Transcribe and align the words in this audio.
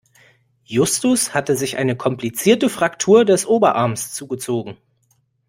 Justus 0.63 1.35
hatte 1.35 1.55
sich 1.55 1.77
eine 1.77 1.95
komplizierte 1.95 2.69
Fraktur 2.69 3.23
des 3.23 3.45
Oberarms 3.45 4.15
zugezogen. 4.15 4.77